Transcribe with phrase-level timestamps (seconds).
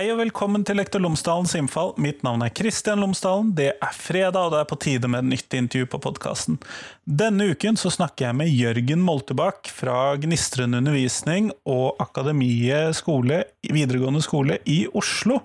[0.00, 1.90] Hei og velkommen til Lektor Lomsdalens innfall.
[2.00, 3.50] Mitt navn er Kristian Lomsdalen.
[3.52, 6.56] Det er fredag, og det er på tide med et nytt intervju på podkasten.
[7.04, 14.24] Denne uken så snakker jeg med Jørgen Moltebakk fra Gnistrende undervisning og Akademiet skole, videregående
[14.24, 15.42] skole i Oslo.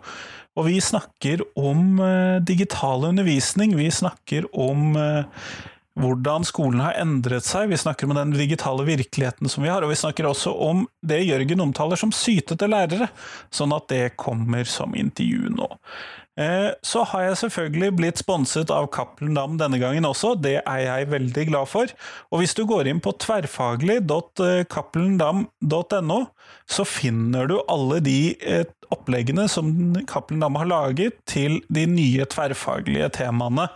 [0.55, 3.76] Og vi snakker om uh, digital undervisning.
[3.76, 5.27] Vi snakker om uh,
[5.95, 9.90] hvordan skolen har endret seg, vi snakker om den digitale virkeligheten som vi har, og
[9.94, 13.08] vi snakker også om det Jørgen omtaler som sytete lærere,
[13.54, 15.70] sånn at det kommer som intervju nå.
[16.35, 20.80] Eh, så har jeg selvfølgelig blitt sponset av Cappelen Dam denne gangen også, det er
[20.84, 21.88] jeg veldig glad for.
[22.27, 26.20] Og hvis du går inn på tverrfaglig.cappelendam.no,
[26.66, 29.70] så finner du alle de eh, oppleggene som
[30.08, 33.68] Cappelen Dam har laget til de nye tverrfaglige temaene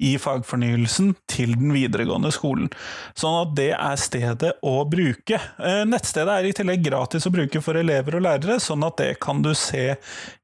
[0.00, 2.70] i fagfornyelsen til den videregående skolen.
[3.18, 5.40] Sånn at det er stedet å bruke.
[5.60, 9.10] Eh, nettstedet er i tillegg gratis å bruke for elever og lærere, sånn at det
[9.24, 9.98] kan du se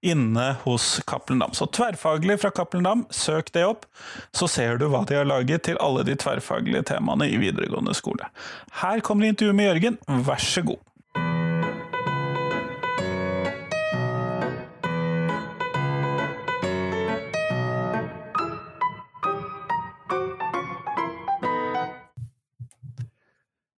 [0.04, 1.56] inne hos Cappelen Dam.
[1.56, 3.88] Så tverrfaglig fra Cappelen Dam, søk det opp,
[4.36, 8.28] så ser du hva de har laget til alle de tverrfaglige temaene i videregående skole.
[8.84, 10.82] Her kommer intervjuet med Jørgen, vær så god.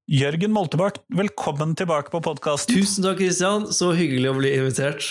[0.05, 2.77] Jørgen Moltebakk, velkommen tilbake på podkasten.
[2.77, 3.63] Tusen takk, Kristian.
[3.73, 5.01] Så hyggelig å bli invitert.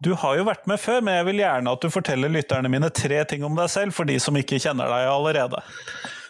[0.00, 2.88] Du har jo vært med før, men jeg vil gjerne at du forteller lytterne mine
[2.88, 5.60] tre ting om deg selv, for de som ikke kjenner deg allerede.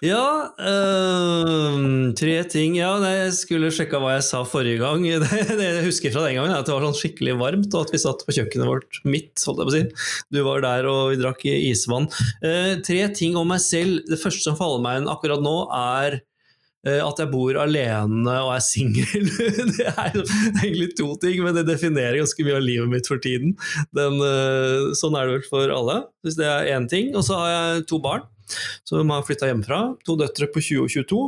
[0.02, 2.74] Ja, øh, tre ting.
[2.80, 5.06] Ja, jeg skulle sjekka hva jeg sa forrige gang.
[5.22, 7.94] Det, jeg husker fra den gangen, er at det var sånn skikkelig varmt, og at
[7.94, 9.38] vi satt på kjøkkenet vårt midt.
[9.46, 10.22] holdt jeg på å si.
[10.34, 12.10] Du var der, og vi drakk isvann.
[12.42, 14.02] Uh, tre ting om meg selv.
[14.10, 16.24] Det første som faller meg inn akkurat nå, er
[16.86, 19.30] at jeg bor alene og er singel.
[19.76, 20.20] det er
[20.62, 23.56] egentlig to ting, men det definerer ganske mye av livet mitt for tiden.
[23.96, 27.10] Den, eh, sånn er det vel for alle, hvis det er én ting.
[27.16, 28.26] Og så har jeg to barn
[28.86, 29.80] som har flytta hjemmefra.
[30.06, 31.24] To døtre på 20 og 22.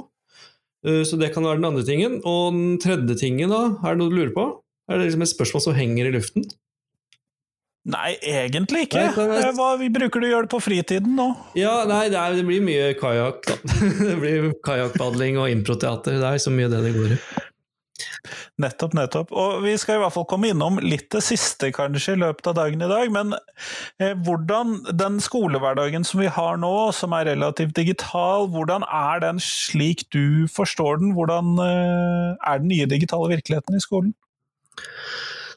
[0.86, 2.20] Eh, så det kan være den andre tingen.
[2.22, 4.48] Og den tredje tingen, da, er det noe du lurer på?
[4.88, 6.46] Er det liksom et spørsmål som henger i luften?
[7.88, 9.06] Nei, egentlig ikke.
[9.16, 11.28] Nei, Hva bruker du å gjøre det på fritiden nå?
[11.56, 13.56] Ja, nei, det, er, det blir mye kajakk, da.
[14.10, 16.18] det blir kajakkpadling og improteater.
[16.20, 17.20] Det er så mye det det går i.
[18.60, 19.32] Nettopp, nettopp.
[19.32, 22.58] Og vi skal i hvert fall komme innom litt det siste, kanskje, i løpet av
[22.58, 23.08] dagen i dag.
[23.14, 23.32] Men
[24.02, 29.40] eh, hvordan den skolehverdagen som vi har nå, som er relativt digital, hvordan er den
[29.42, 31.14] slik du forstår den?
[31.16, 34.12] Hvordan eh, er den nye digitale virkeligheten i skolen?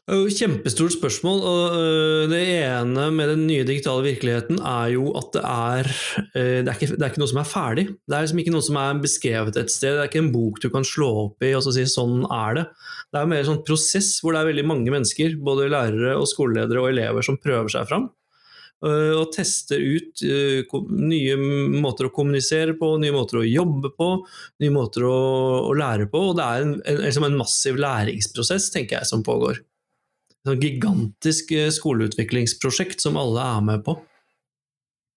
[0.10, 1.42] Kjempestort spørsmål.
[1.46, 5.92] og øh, Det ene med den nye digitale virkeligheten er jo at det er,
[6.36, 7.86] øh, det er, ikke, det er ikke, noe som er ferdig.
[8.10, 9.94] Det er liksom ikke noe som er beskrevet et sted.
[9.94, 12.66] Det er ikke en bok du kan slå opp i og si sånn er det.
[13.14, 16.28] Det er mer en sånn prosess hvor det er veldig mange mennesker, både lærere og
[16.28, 18.10] skoleledere og elever, som prøver seg fram.
[18.82, 20.26] Øh, og tester ut
[20.98, 21.38] nye
[21.78, 24.14] måter å kommunisere på, nye måter å jobbe på,
[24.66, 25.18] nye måter å,
[25.70, 26.32] å lære på.
[26.32, 29.62] Og det er en, en, liksom en massiv læringsprosess tenker jeg, som pågår
[30.48, 34.00] sånn gigantisk eh, skoleutviklingsprosjekt som alle er med på.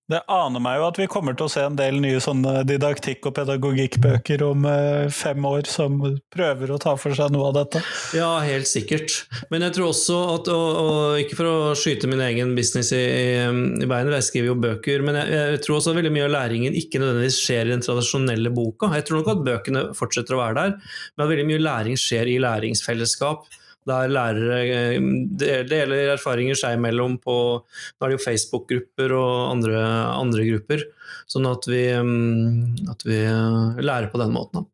[0.05, 3.25] Det aner meg jo at vi kommer til å se en del nye sånne didaktikk-
[3.31, 5.97] og pedagogikkbøker om eh, fem år som
[6.35, 7.81] prøver å ta for seg noe av dette.
[8.12, 9.23] Ja, helt sikkert.
[9.49, 13.01] Men jeg tror også at, og, og ikke for å skyte min egen business i,
[13.49, 16.35] i beina, jeg skriver jo bøker, men jeg, jeg, tror også at veldig mye av
[16.37, 18.93] læringen ikke nødvendigvis skjer i den tradisjonelle boka.
[19.01, 22.29] Jeg tror nok at bøkene fortsetter å være der, men at veldig mye læring skjer
[22.29, 23.49] i læringsfellesskap
[23.89, 29.81] der lærere eh, deler erfaringer seg imellom på Nå er det jo Facebook-grupper og andre,
[30.15, 30.84] andre, grupper,
[31.31, 34.69] sånn at vi, mm, at vi, eh, lærer på den måten.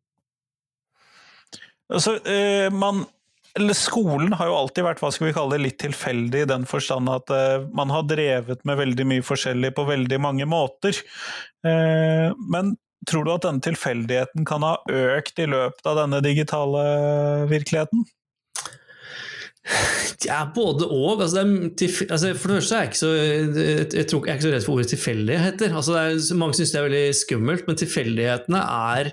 [1.91, 3.03] Altså, eh, man,
[3.75, 7.11] skolen har jo alltid vært hva skal vi kalle det, litt tilfeldig, i den forstand
[7.11, 7.33] at
[7.75, 10.95] man har drevet med veldig mye forskjellig på veldig mange måter.
[11.61, 12.71] men
[13.09, 16.85] tror du at denne tilfeldigheten kan ha økt i løpet av denne digitale
[17.51, 18.05] virkeligheten?
[20.27, 21.21] Ja, både og.
[21.23, 21.41] Altså,
[22.09, 24.53] altså, for det første er jeg ikke så, jeg, jeg, tror, jeg er ikke så
[24.53, 25.75] redd for ordet tilfeldigheter.
[25.81, 29.11] Altså, mange syns det er veldig skummelt, men tilfeldighetene er,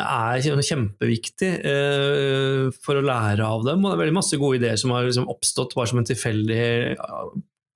[0.00, 3.84] er kjempeviktig uh, for å lære av dem.
[3.84, 6.66] Og det er veldig masse gode ideer som har liksom, oppstått bare som en tilfeldig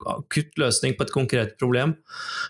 [0.09, 1.95] akutt løsning på et konkret problem.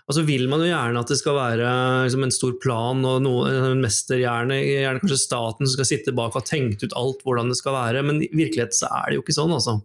[0.08, 1.68] Og så vil man jo gjerne at det skal være
[2.06, 6.42] liksom, en stor plan og en mesterhjerne, gjerne kanskje staten som skal sitte bak og
[6.42, 9.26] ha tenkt ut alt hvordan det skal være, men i virkeligheten så er det jo
[9.26, 9.80] ikke sånn, altså.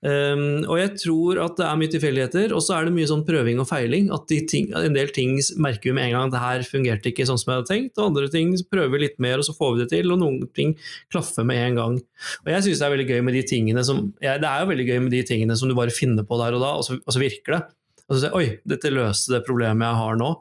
[0.00, 3.24] Um, og jeg tror at det er mye tilfeldigheter, og så er det mye sånn
[3.26, 4.08] prøving og feiling.
[4.14, 7.26] At ting, en del ting merker vi med en gang at det her fungerte ikke
[7.28, 9.74] sånn som jeg hadde tenkt, og andre ting prøver vi litt mer, og så får
[9.74, 10.72] vi det til, og noen ting
[11.12, 11.98] klaffer med en gang.
[12.46, 14.70] Og jeg syns det er veldig gøy med de tingene som ja, Det er jo
[14.72, 16.96] veldig gøy med de tingene som du bare finner på der og da, og så,
[16.96, 17.62] og så virker det.
[18.08, 20.32] Og så sier oi, dette løste det problemet jeg har nå,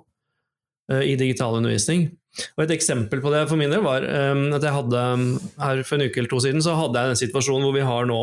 [0.93, 2.07] uh, i digital undervisning.
[2.55, 5.03] Og Et eksempel på det for min del var um, at jeg hadde
[5.59, 8.07] her for en uke eller to siden så hadde jeg en situasjon hvor vi har
[8.07, 8.21] nå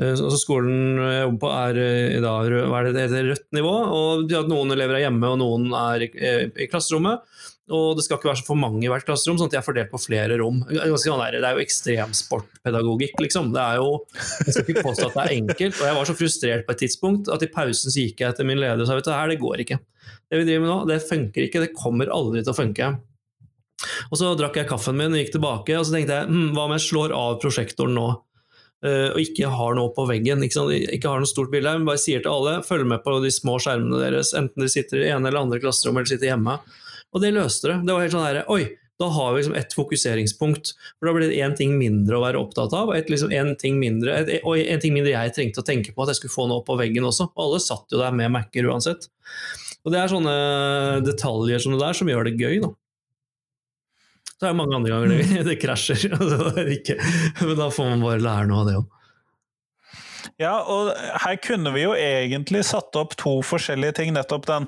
[0.00, 3.72] altså skolen jeg jobber på er eh, i dag hva er det, det rødt nivå.
[3.98, 7.26] og at Noen elever er hjemme og noen er eh, i klasserommet.
[7.72, 9.64] Og det skal ikke være så for mange i hvert klasserom, sånn at de er
[9.64, 10.58] fordelt på flere rom.
[10.66, 13.52] Det er jo ekstremsportpedagogikk, liksom.
[13.54, 13.94] Det er jo,
[14.42, 15.78] jeg skal ikke påstå at det er enkelt.
[15.78, 18.48] Og jeg var så frustrert på et tidspunkt at i pausen så gikk jeg etter
[18.48, 19.78] min leder og sa vet du, her, det går ikke.
[20.28, 21.62] Det vi driver med nå, det funker ikke.
[21.64, 22.90] Det kommer aldri til å funke.
[24.10, 26.66] Og så drakk jeg kaffen min og gikk tilbake, og så tenkte jeg hm, hva
[26.66, 28.08] om jeg slår av prosjektoren nå?
[28.82, 30.42] Uh, og ikke har noe på veggen.
[30.42, 33.30] Ikke, ikke, har noe stort bilde, men bare sier til alle følg med på de
[33.30, 36.58] små skjermene deres, enten de sitter i ene eller andre klasserom eller sitter hjemme.
[37.12, 37.82] Og det løste det.
[37.86, 38.64] Det var helt sånn her, Oi,
[39.02, 40.72] da har vi liksom et fokuseringspunkt.
[40.98, 43.78] For Da blir det én ting mindre å være opptatt av, og liksom en ting
[43.80, 46.46] mindre, et, og en ting mindre jeg trengte å tenke på at jeg skulle få
[46.48, 47.30] noe opp på veggen også.
[47.32, 49.08] Og alle satt jo der med Mac-er uansett.
[49.82, 50.36] Og Det er sånne
[51.06, 52.60] detaljer som det der som gjør det gøy.
[52.62, 52.70] da.
[54.42, 56.08] Så er det mange andre ganger det, det krasjer.
[56.18, 58.90] Altså, men da får man bare lære noe av det òg.
[60.40, 60.88] Ja, og
[61.22, 64.10] her kunne vi jo egentlig satt opp to forskjellige ting.
[64.16, 64.66] Nettopp den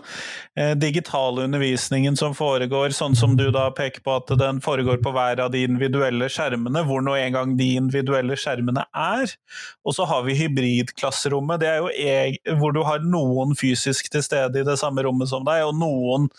[0.60, 5.10] eh, digitale undervisningen som foregår, sånn som du da peker på at den foregår på
[5.16, 9.34] hver av de individuelle skjermene, hvor nå en gang de individuelle skjermene er.
[9.82, 14.22] Og så har vi hybridklasserommet, det er jo eg, hvor du har noen fysisk til
[14.26, 16.30] stede i det samme rommet som deg, og noen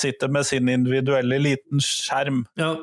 [0.00, 2.44] sitter med sin individuelle liten skjerm.
[2.60, 2.76] Ja.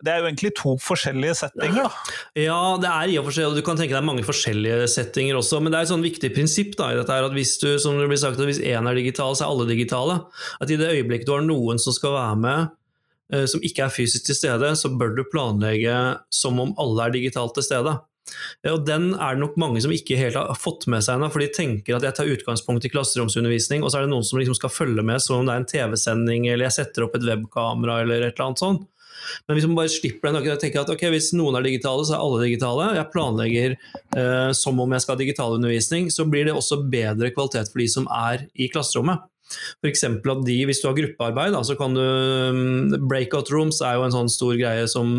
[0.00, 2.12] Det er jo egentlig to forskjellige settinger, da.
[2.38, 5.36] Ja, det er i og for seg, og du kan tenke deg mange forskjellige settinger
[5.36, 7.68] også, men det er et sånn viktig prinsipp da, i dette her, at hvis du,
[7.82, 10.20] som det blir sagt, at hvis én er digital, så er alle digitale.
[10.64, 12.72] At i det øyeblikket du har noen som skal være med,
[13.34, 15.98] eh, som ikke er fysisk til stede, så bør du planlegge
[16.32, 17.98] som om alle er digitalt til stede.
[18.70, 21.42] Og Den er det nok mange som ikke helt har fått med seg ennå, for
[21.42, 24.58] de tenker at jeg tar utgangspunkt i klasseromsundervisning, og så er det noen som liksom
[24.58, 28.00] skal følge med som om det er en TV-sending, eller jeg setter opp et webkamera,
[28.04, 28.88] eller et eller annet sånt.
[29.46, 32.16] Men hvis man bare slipper den og tenker at okay, hvis noen er digitale, så
[32.16, 32.88] er alle digitale.
[32.98, 37.30] Jeg planlegger eh, som om jeg skal ha digital undervisning, så blir det også bedre
[37.34, 39.22] kvalitet for de som er i klasserommet.
[39.82, 40.04] F.eks.
[40.08, 44.06] at de, hvis du har gruppearbeid, da, så kan du mm, Breakout rooms er jo
[44.06, 45.14] en sånn stor greie som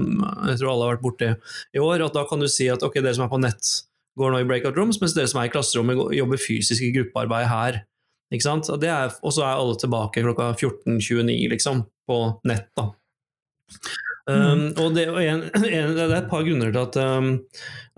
[0.49, 2.05] jeg tror alle har vært borti i år.
[2.05, 3.73] at Da kan du si at ok, dere som er på nett,
[4.19, 7.49] går nå i breakout rooms, mens dere som er i klasserommet, jobber fysisk i gruppearbeid
[7.49, 7.83] her.
[8.33, 8.69] Ikke sant?
[8.69, 12.19] Og så er alle tilbake klokka 14.29 liksom, på
[12.49, 12.69] nett.
[12.77, 12.89] da.
[14.23, 17.33] Um, og det, en, en, det, er et par grunner til at, um,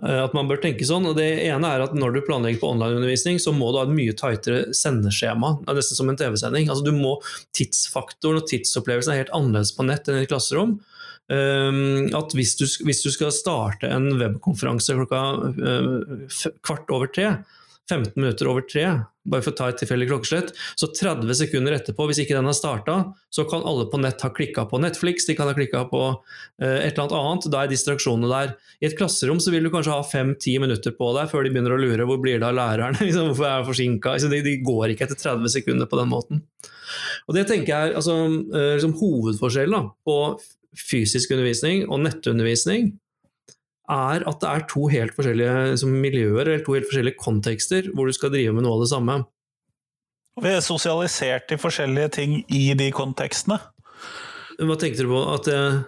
[0.01, 1.05] at, man bør tenke sånn.
[1.09, 3.93] og Det ene er at når du planlegger på onlineundervisning, så må du ha et
[3.93, 5.57] mye tightere sendeskjema.
[5.69, 6.71] Nesten som en TV-sending.
[6.71, 7.17] Altså du må,
[7.57, 10.79] Tidsfaktoren og tidsopplevelsen er helt annerledes på nett enn i et klasserom.
[11.25, 15.21] Um, at hvis du, hvis du, skal starte en webkonferanse klokka
[15.57, 17.31] uh, kvart over tre,
[17.89, 18.85] 15 minutter over tre,
[19.29, 22.55] bare for å ta et tilfeldig klokkeslett, så 30 sekunder etterpå, hvis ikke den har
[22.57, 22.95] starta,
[23.33, 26.17] så kan alle på nett ha klikka på Netflix, de kan ha klikka på uh,
[26.63, 28.55] et eller annet annet, da er distraksjonene der.
[28.81, 31.77] I et klasserom så vil du kanskje ha 5-10 minutter på deg før de begynner
[31.77, 34.17] å lure hvor blir det av læreren, liksom, hvorfor er jeg forsinka?
[34.17, 36.43] Altså, de, går ikke etter 30 sekunder på den måten.
[37.29, 40.19] Og Det tenker jeg er altså, uh, liksom hovedforskjellen på
[40.75, 42.95] fysisk undervisning og nettundervisning
[43.91, 48.15] er at det er to helt forskjellige miljøer eller to helt forskjellige kontekster hvor du
[48.15, 49.17] skal drive med noe av det samme.
[50.41, 53.59] Vi er sosialisert i forskjellige ting i de kontekstene.
[54.59, 55.21] Hva tenkte du på?
[55.35, 55.83] At jeg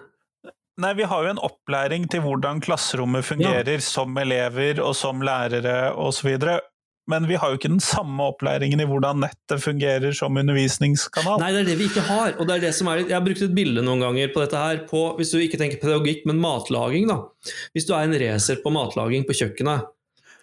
[0.78, 3.82] Nei, Vi har jo en opplæring til hvordan klasserommet fungerer ja.
[3.82, 6.36] som elever og som lærere osv
[7.08, 11.40] men vi har jo ikke den samme opplæringen i hvordan nettet fungerer som undervisningskanal.
[11.40, 12.34] Nei, det er det vi ikke har.
[12.36, 14.60] og det er det som er, Jeg har brukt et bilde noen ganger på dette
[14.60, 17.08] her, på, hvis du ikke tenker pedagogikk, men matlaging.
[17.08, 17.22] da.
[17.72, 19.88] Hvis du er en racer på matlaging på kjøkkenet,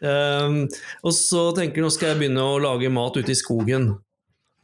[0.01, 0.63] um,
[1.05, 3.93] og så tenker du nå skal jeg begynne å lage mat ute i skogen.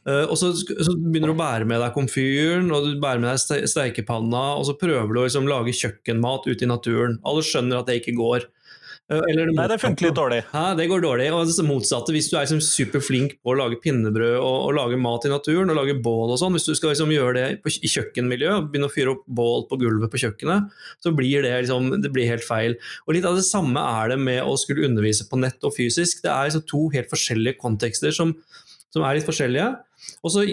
[0.02, 3.30] Uh, og så, så, begynner du å bære med deg komfyren og du bærer med
[3.30, 7.20] deg steikepanna, og så prøver du å liksom, lage kjøkkenmat ute i naturen.
[7.22, 8.48] Alle skjønner at det ikke går.
[9.10, 10.38] Eh, det Nei, det funker litt dårlig.
[10.52, 11.26] Ja, det går dårlig.
[11.34, 15.00] Og det motsatte, hvis du er liksom superflink på å lage pinnebrød og, og, lage
[15.00, 17.72] mat i naturen, og lage bål og sånn, hvis du skal liksom gjøre det på,
[17.82, 21.92] i kjøkkenmiljø, begynne å fyre opp bål på gulvet på kjøkkenet, så blir det, liksom,
[22.04, 22.78] det blir helt feil.
[23.06, 26.22] Og Litt av det samme er det med å skulle undervise på nett og fysisk.
[26.24, 28.36] Det er liksom to helt forskjellige kontekster som,
[28.92, 29.72] som er litt forskjellige.
[30.26, 30.46] Også,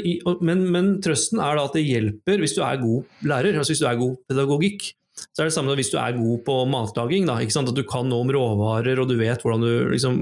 [0.46, 3.84] men, men, trøsten er da at det hjelper hvis du er god lærer, altså hvis
[3.84, 4.92] du er god pedagogikk.
[5.28, 8.26] Så er det samme hvis du er god på matlaging, da, at du kan noe
[8.26, 10.20] om råvarer og du vet hvordan du liksom,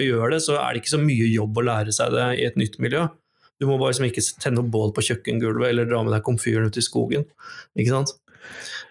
[0.00, 2.58] gjør det, så er det ikke så mye jobb å lære seg det i et
[2.60, 3.06] nytt miljø.
[3.62, 6.68] Du må bare liksom ikke tenne opp bål på kjøkkengulvet eller dra med deg komfyren
[6.68, 7.26] ut i skogen.
[7.78, 8.16] ikke sant?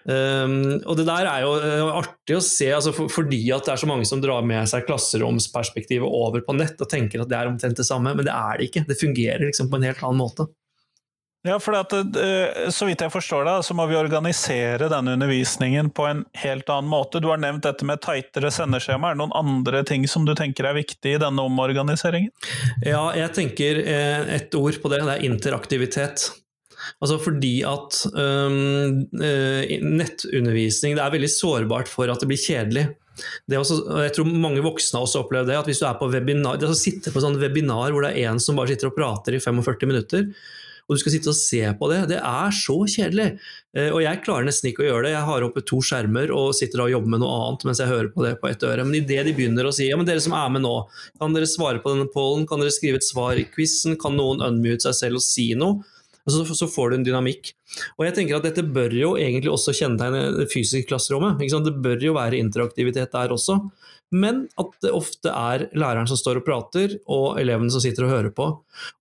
[0.04, 3.72] Um, og det der er jo uh, artig å se, altså for, fordi at det
[3.72, 7.38] er så mange som drar med seg klasseromsperspektivet over på nett og tenker at det
[7.38, 8.84] er omtrent det samme, men det er det ikke.
[8.88, 10.48] Det fungerer liksom på en helt annen måte.
[11.44, 15.90] Ja, for at, eh, Så vidt jeg forstår det, så må vi organisere denne undervisningen
[15.92, 17.20] på en helt annen måte.
[17.20, 19.10] Du har nevnt dette med tightere sendeskjema.
[19.10, 22.32] Er det noen andre ting som du tenker er viktig i denne omorganiseringen?
[22.80, 25.02] Ja, jeg tenker eh, et ord på det.
[25.04, 26.30] Det er interaktivitet.
[27.00, 32.88] Altså fordi at um, nettundervisning det er veldig sårbart for at det blir kjedelig.
[33.48, 35.56] Det også, jeg tror mange voksne har også opplevd det.
[35.60, 38.32] at Hvis du er på webinar, det å sitte på sånn webinar hvor det er
[38.32, 40.28] en som bare sitter og prater i 45 minutter,
[40.84, 42.00] og du skal sitte og se på det.
[42.10, 43.28] Det er så kjedelig.
[43.76, 45.14] Eh, og jeg klarer nesten ikke å gjøre det.
[45.14, 48.10] Jeg har oppe to skjermer og sitter og jobber med noe annet mens jeg hører
[48.12, 48.84] på det på ett øre.
[48.84, 50.74] Men idet de begynner å si ja, men dere som er med nå,
[51.20, 54.44] kan dere svare på denne pollen, kan dere skrive et svar i quizen, kan noen
[54.44, 55.80] unmute seg selv og si noe?
[56.24, 57.50] Så, får du en dynamikk.
[57.98, 61.36] Og jeg tenker at Dette bør jo egentlig også kjennetegne det fysiske klasserommet.
[61.36, 63.58] Det bør jo være interaktivitet der også
[64.14, 68.12] men at det ofte er læreren som står og prater, og elevene som sitter og
[68.12, 68.46] hører på.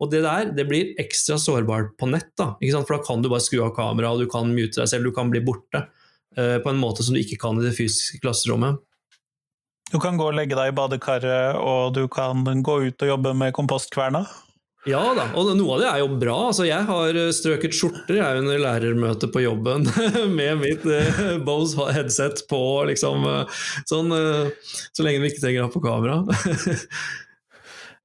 [0.02, 3.44] Og det der det blir ekstra sårbart på nett, da, for da kan du bare
[3.46, 6.82] skru av kameraet, du kan mute deg selv, du kan bli borte uh, på en
[6.82, 8.82] måte som du ikke kan i det fysiske klasserommet.
[9.94, 13.36] Du kan gå og legge deg i badekaret, og du kan gå ut og jobbe
[13.38, 14.24] med kompostkverna?
[14.90, 16.38] Ja da, og noe av det er jo bra.
[16.50, 19.88] Altså, jeg har eh, strøket skjorter jeg under lærermøtet på jobben
[20.38, 22.60] med mitt eh, Bose headset på,
[22.92, 23.24] liksom.
[23.24, 24.50] Uh, sånn, uh,
[24.92, 26.20] så lenge vi ikke trenger å ha på kamera.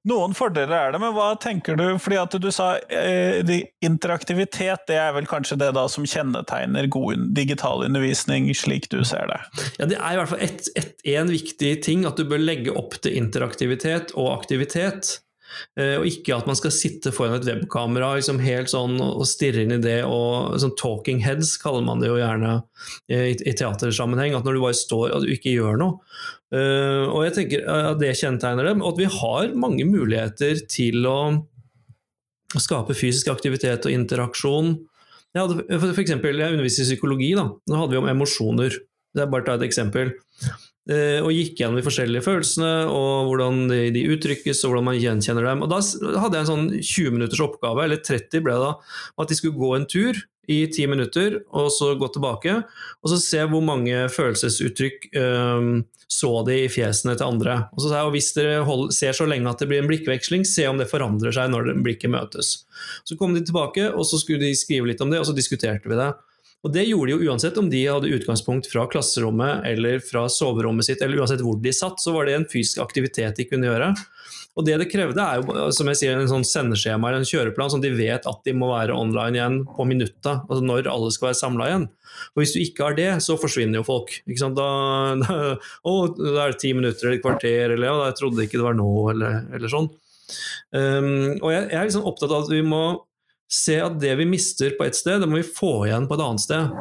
[0.08, 1.84] Noen fordeler er det, men hva tenker du?
[2.00, 3.50] Fordi at du sa eh,
[3.84, 9.26] interaktivitet, det er vel kanskje det da som kjennetegner god digital undervisning, slik du ser
[9.28, 9.40] det?
[9.80, 10.84] Ja, Det er i hvert fall
[11.18, 15.18] én viktig ting, at du bør legge opp til interaktivitet og aktivitet.
[15.78, 19.64] Eh, og ikke at man skal sitte foran et webkamera liksom helt sånn og stirre
[19.64, 20.00] inn i det.
[20.04, 22.58] og sånn Talking heads kaller man det jo gjerne
[23.08, 24.36] i, i teatersammenheng.
[24.36, 26.02] At når du bare står og du ikke gjør noe.
[26.48, 28.76] Uh, og jeg tenker at det kjennetegner det.
[28.80, 31.18] Og at vi har mange muligheter til å
[32.56, 34.76] skape fysisk aktivitet og interaksjon.
[35.36, 37.34] Jeg hadde, for eksempel, jeg underviste i psykologi.
[37.36, 38.78] da, Nå hadde vi om emosjoner.
[39.14, 40.14] Det er bare å ta et eksempel.
[40.88, 44.96] Eh, og gikk gjennom de forskjellige følelsene og hvordan de, de, uttrykkes og hvordan man
[44.96, 45.64] gjenkjenner dem.
[45.66, 45.82] Og Da
[46.22, 48.72] hadde jeg en sånn 20 minutters oppgave, eller 30 ble det da,
[49.20, 50.16] at de skulle gå en tur
[50.48, 52.54] i 10 minutter og så gå tilbake.
[53.04, 55.74] Og så se hvor mange følelsesuttrykk um,
[56.08, 57.58] så de i fjesene til andre.
[57.76, 59.90] Og så sa jeg, og Hvis dere hold, ser så lenge at det blir en
[59.90, 62.62] blikkveksling, se om det forandrer seg når blikket møtes.
[63.04, 65.84] Så kom de tilbake, og så skulle de skrive litt om det, og så diskuterte
[65.84, 66.14] vi det.
[66.68, 70.84] Og Det gjorde de jo uansett om de hadde utgangspunkt fra klasserommet eller fra soverommet
[70.84, 73.94] sitt, eller uansett hvor de satt, så var det en fysisk aktivitet de kunne gjøre.
[74.58, 77.70] Og Det det krevde, er jo som jeg sier, en sånn sendeskjema eller en kjøreplan,
[77.72, 81.30] sånn de vet at de må være online igjen på minutta, altså når alle skal
[81.30, 81.86] være samla igjen.
[82.34, 84.12] Og Hvis du ikke har det, så forsvinner jo folk.
[84.26, 84.68] Da,
[85.22, 85.38] da,
[85.88, 88.66] å, da er det ti minutter eller et kvarter, eller ja, jeg trodde ikke det
[88.66, 89.88] var nå, eller, eller sånn.
[90.74, 92.82] Um, og jeg, jeg, er liksom opptatt av at vi må
[93.48, 96.24] se at det vi mister på ett sted, det må vi få igjen på et
[96.24, 96.74] annet sted.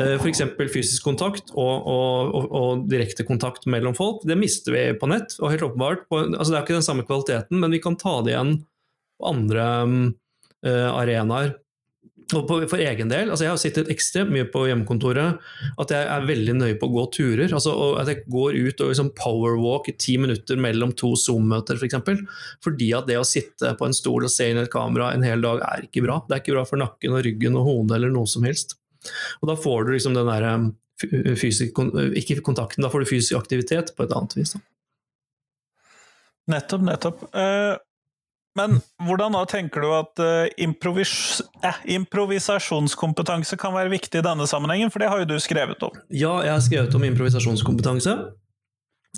[0.00, 0.42] Eh, F.eks.
[0.72, 4.24] fysisk kontakt og, og, og, og, direkte kontakt mellom folk.
[4.26, 5.36] Det mister vi på nett.
[5.38, 8.18] og helt åpenbart, på, altså Det er ikke den samme kvaliteten, men vi kan ta
[8.26, 8.56] det igjen
[9.20, 9.98] på andre um,
[10.66, 11.54] arenaer.
[12.36, 15.40] Og på, for egen del, altså Jeg har sittet ekstremt mye på hjemmekontoret.
[15.82, 17.46] At jeg er veldig nøye på å gå turer.
[17.48, 21.82] altså At jeg går ut og liksom powerwalk i ti minutter mellom to Zoom-møter f.eks.
[21.82, 22.22] For eksempel.
[22.64, 25.26] Fordi at det å sitte på en stol og se inn i et kamera en
[25.26, 26.20] hel dag er ikke bra.
[26.28, 28.76] Det er ikke bra for nakken og ryggen og hodet eller noe som helst.
[29.40, 30.72] Og da får du liksom den der um,
[31.40, 31.78] fysisk,
[32.20, 34.54] ikke kontakten, da får du fysisk aktivitet på et annet vis.
[34.54, 34.62] Da.
[36.56, 37.22] Nettopp, nettopp.
[37.32, 37.78] Uh,
[38.58, 44.46] men hvordan da tenker du at uh, improvis eh, improvisasjonskompetanse kan være viktig i denne
[44.50, 45.94] sammenhengen, for det har jo du skrevet om?
[46.10, 48.16] Ja, jeg har skrevet om improvisasjonskompetanse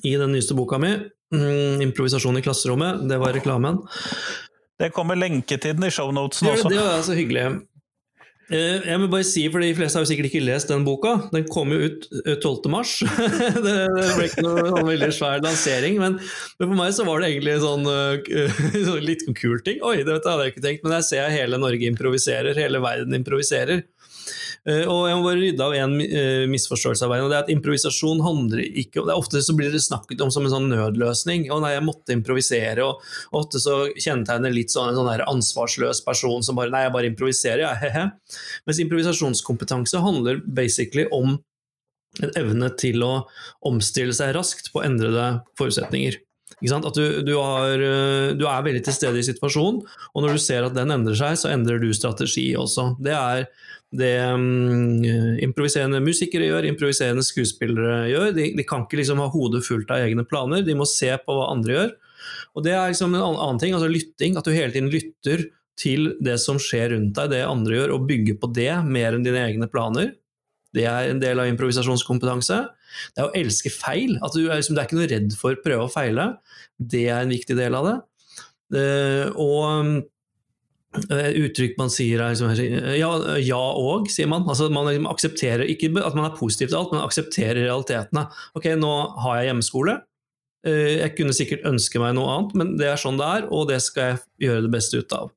[0.05, 0.95] i den nyeste boka mi.
[1.33, 3.81] Mm, 'Improvisasjon i klasserommet', det var reklamen.
[4.79, 6.69] Det kommer lenke til den i shownotesen også.
[6.69, 7.45] Det, det var så hyggelig.
[8.52, 11.14] Eh, jeg må bare si, for De fleste har jo sikkert ikke lest den boka.
[11.32, 12.06] Den kom jo ut
[12.42, 12.68] 12.
[12.68, 13.76] Eh, det
[14.18, 16.18] ble ikke noe sånn veldig svær lansering, men,
[16.61, 19.80] for meg så var det egentlig en sånn, uh, litt kul ting.
[19.87, 23.87] Oi, det hadde jeg ikke tenkt, men jeg ser hele Norge improviserer, hele verden improviserer.
[24.62, 27.25] Eh, og jeg må bare rydde av en eh, misforståelse av veien.
[27.26, 30.31] og det er at Improvisasjon handler ikke det er Ofte så blir det snakket om
[30.31, 31.49] som en sånn nødløsning.
[31.50, 33.02] og nei, jeg måtte improvisere, og
[33.42, 37.64] Ofte så kjennetegner litt sånn en sånn ansvarsløs person som bare Nei, jeg bare improviserer,
[37.66, 38.04] jeg, he-he.
[38.69, 41.40] Mens improvisasjonskompetanse handler basically om
[42.23, 43.14] en evne til å
[43.66, 46.21] omstille seg raskt på endrede forutsetninger.
[46.62, 50.42] At du, du, har, eh, du, er veldig til stede i situasjonen, og når du
[50.42, 52.92] ser at den endrer seg, så endrer du strategi også.
[53.02, 53.49] Det er
[53.92, 55.02] det um,
[55.44, 58.30] improviserende musikere gjør, improviserende skuespillere gjør.
[58.37, 61.37] De, de kan ikke liksom ha hodet fullt av egne planer, de må se på
[61.37, 61.92] hva andre gjør.
[62.56, 64.38] Og det er liksom en annen ting, altså lytting.
[64.38, 65.44] At du hele tiden lytter
[65.80, 69.26] til det som skjer rundt deg, det andre gjør, og bygger på det mer enn
[69.26, 70.12] dine egne planer.
[70.72, 72.62] Det er en del av improvisasjonskompetanse.
[73.12, 74.16] Det er å elske feil.
[74.25, 76.30] At du er, liksom, du er ikke noe redd for å prøve å feile.
[76.76, 77.99] Det er en viktig del av det.
[78.72, 80.08] Uh, og
[81.00, 82.54] eh, uttrykk man sier er liksom,
[82.99, 84.46] ja, ja og, sier man.
[84.46, 88.26] Altså, man liksom aksepterer ikke at man er positiv til alt, men aksepterer realitetene.
[88.58, 88.94] Ok, nå
[89.25, 90.00] har jeg hjemmeskole.
[90.62, 93.66] Uh, jeg kunne sikkert ønske meg noe annet, men det er sånn det er, og
[93.72, 95.32] det skal jeg gjøre det beste ut av.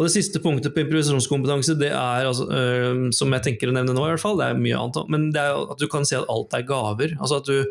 [0.00, 3.92] Og Det siste punktet på improvisasjonskompetanse, det er, altså, øh, som jeg tenker å nevne
[3.92, 6.16] nå, i hvert fall, det er mye annet, men det er at du kan se
[6.16, 7.12] at alt er gaver.
[7.20, 7.68] Altså at du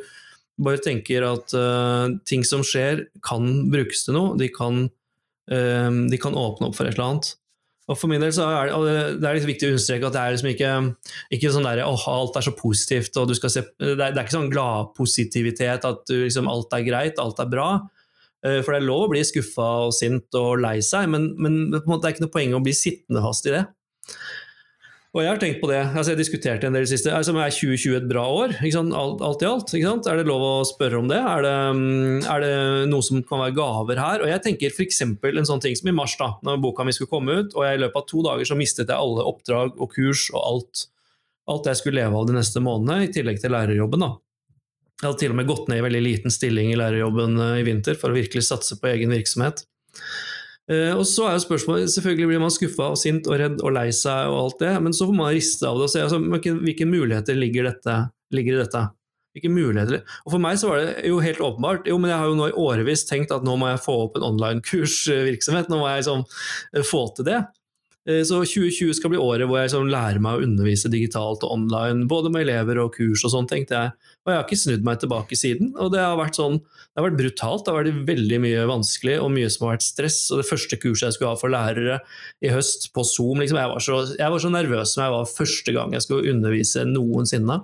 [0.62, 4.36] bare tenker at øh, ting som skjer, kan brukes til noe.
[4.38, 4.92] De kan,
[5.52, 7.36] øh, de kan, åpne opp for et eller annet.
[7.90, 10.22] Og For min del så er det, det er liksom viktig å understreke at det
[10.22, 10.74] er liksom ikke,
[11.34, 14.36] ikke sånn der, oh, alt er så positivt, og se, det, er, det er ikke
[14.36, 17.72] sånn gladpositivitet at du, liksom, alt er greit, alt er bra.
[18.46, 21.58] Eh, for det er lov å bli skuffa og sint og lei seg, men, men
[21.74, 23.66] det er ikke noe poeng å bli sittende fast i det.
[25.10, 27.10] Og jeg har tenkt på det, altså jeg diskuterte en del i siste.
[27.10, 28.52] Altså, er 2020 et bra år?
[28.62, 29.42] Alt, alt,
[29.74, 30.06] i alt?
[30.06, 31.18] Er det lov å spørre om det?
[31.18, 31.54] Er, det?
[31.74, 32.52] Mm, er, det?
[32.92, 34.22] noe som kan være gaver her?
[34.22, 35.02] Og jeg tenker f.eks.
[35.02, 37.80] en sånn ting som i mars, da når boka mi skulle komme ut, og jeg
[37.80, 40.86] i løpet av to dager så mistet jeg alle oppdrag og kurs og alt,
[41.50, 44.06] alt jeg skulle leve av de neste månedene, i tillegg til lærerjobben.
[44.06, 44.14] da.
[45.00, 47.66] Jeg hadde til og med gått ned i veldig liten stilling i lærerjobben eh, i
[47.66, 49.66] vinter for å virkelig satse på egen virksomhet.
[50.70, 53.74] Eh, og så er jo spørsmålet, Selvfølgelig blir man skuffa og sint og redd og
[53.74, 56.22] lei seg, og alt det, men så får man riste av det og se altså,
[56.22, 58.00] hvilke muligheter ligger, dette,
[58.36, 58.86] ligger, i dette.
[59.34, 60.04] Hvilke muligheter?
[60.26, 61.90] Og For meg så var det jo helt åpenbart.
[61.90, 64.18] Jo, men jeg har jo nå i årevis tenkt at nå må jeg få opp
[64.18, 65.70] en online-kursvirksomhet.
[65.70, 66.24] Nå må jeg liksom
[66.90, 67.44] få til det.
[68.10, 72.08] Så 2020 skal bli året hvor jeg liksom lærer meg å undervise digitalt og online,
[72.10, 73.92] både med elever og kurs og sånn, tenkte jeg.
[74.26, 75.70] Og jeg har ikke snudd meg tilbake siden.
[75.78, 77.66] Og det har vært sånn, det har vært brutalt.
[77.66, 80.20] Det har vært veldig mye vanskelig og mye som har vært stress.
[80.34, 82.00] Og det første kurset jeg skulle ha for lærere
[82.42, 85.34] i høst på Zoom liksom, jeg, var så, jeg var så nervøs som jeg var
[85.36, 87.62] første gang jeg skulle undervise noensinne.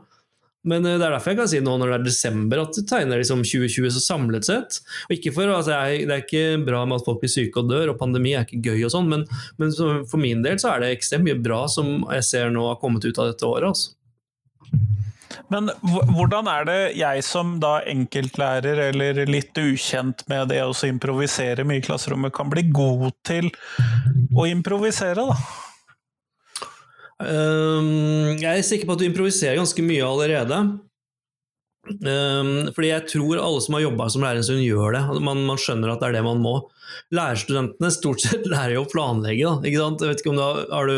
[0.65, 2.85] Men eh, det er derfor jeg kan si nå når det er desember at det
[2.89, 4.79] tegner liksom 2020 så samlet sett.
[5.07, 7.93] Og ikke for jeg, Det er ikke bra med at folk blir syke og dør,
[7.93, 9.27] og pandemi er ikke gøy og sånn, men,
[9.61, 9.73] men,
[10.09, 13.05] for min del så er det ekstremt mye bra som jeg ser nå har kommet
[13.05, 13.73] ut av dette året.
[13.73, 13.93] altså.
[15.53, 21.65] Men hvordan er det jeg som da enkeltlærer eller litt ukjent med det å improvisere
[21.67, 23.51] mye i klasserommet, kan bli god til
[24.33, 25.64] å improvisere, da?
[27.23, 30.59] Um, jeg er sikker på at du improviserer ganske mye allerede.
[31.85, 35.03] Um, fordi jeg tror alle som har jobba som lærer gjør det.
[35.23, 36.55] Man, man, skjønner at det er det man må.
[37.13, 39.45] Lærerstudentene stort sett lærer jo å planlegge.
[39.45, 40.03] Da, ikke sant?
[40.03, 40.95] Jeg vet ikke om du Har, har du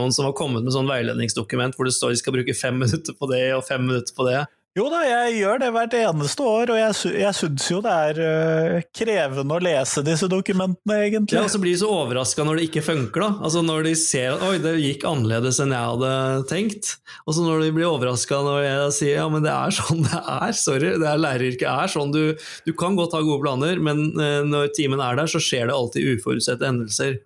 [0.00, 3.16] noen som har kommet med sånn veiledningsdokument hvor det står de skal bruke fem minutter
[3.16, 4.42] på det og fem minutter på det?
[4.74, 8.16] Jo da, jeg gjør det hvert eneste år, og jeg, jeg syns jo det er
[8.18, 11.36] uh, krevende å lese disse dokumentene, egentlig.
[11.38, 13.28] Ja, og så blir de så overraska når det ikke funker, da.
[13.46, 16.16] Altså når de ser at oi, det gikk annerledes enn jeg hadde
[16.50, 16.90] tenkt.
[17.22, 20.24] Og så når de blir overraska når jeg sier ja, men det er sånn det
[20.34, 22.10] er, sorry, det er læreryrket er sånn.
[22.16, 22.34] Du,
[22.66, 25.78] du, kan godt ha gode planer, men uh, når timen er der, så skjer det
[25.78, 27.20] alltid uforutsette endelser.